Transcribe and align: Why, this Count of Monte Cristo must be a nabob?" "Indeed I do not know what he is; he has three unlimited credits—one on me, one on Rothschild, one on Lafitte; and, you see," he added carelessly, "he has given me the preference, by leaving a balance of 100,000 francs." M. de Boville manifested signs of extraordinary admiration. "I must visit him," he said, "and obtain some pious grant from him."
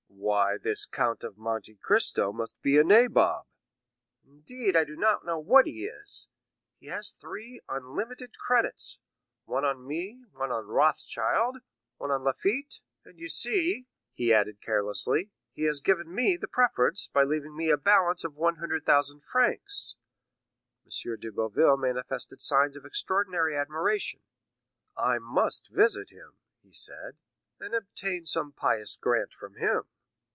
Why, 0.23 0.57
this 0.59 0.85
Count 0.85 1.25
of 1.25 1.37
Monte 1.37 1.75
Cristo 1.81 2.31
must 2.31 2.61
be 2.61 2.77
a 2.77 2.83
nabob?" 2.85 3.47
"Indeed 4.23 4.77
I 4.77 4.85
do 4.85 4.95
not 4.95 5.25
know 5.25 5.39
what 5.39 5.65
he 5.65 5.85
is; 5.85 6.27
he 6.77 6.87
has 6.87 7.11
three 7.11 7.59
unlimited 7.67 8.37
credits—one 8.37 9.65
on 9.65 9.85
me, 9.85 10.23
one 10.31 10.51
on 10.51 10.67
Rothschild, 10.67 11.57
one 11.97 12.11
on 12.11 12.23
Lafitte; 12.23 12.79
and, 13.03 13.19
you 13.19 13.27
see," 13.27 13.87
he 14.13 14.33
added 14.33 14.61
carelessly, 14.61 15.31
"he 15.53 15.63
has 15.63 15.81
given 15.81 16.13
me 16.13 16.37
the 16.37 16.47
preference, 16.47 17.07
by 17.11 17.23
leaving 17.23 17.59
a 17.69 17.75
balance 17.75 18.23
of 18.23 18.35
100,000 18.35 19.23
francs." 19.25 19.97
M. 20.85 21.19
de 21.19 21.29
Boville 21.31 21.77
manifested 21.77 22.39
signs 22.41 22.77
of 22.77 22.85
extraordinary 22.85 23.57
admiration. 23.57 24.21
"I 24.95 25.17
must 25.19 25.69
visit 25.69 26.09
him," 26.11 26.37
he 26.61 26.71
said, 26.71 27.17
"and 27.59 27.73
obtain 27.73 28.25
some 28.25 28.53
pious 28.53 28.95
grant 28.95 29.33
from 29.33 29.55
him." 29.55 29.87